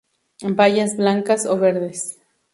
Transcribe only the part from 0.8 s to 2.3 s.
blancas o verdes.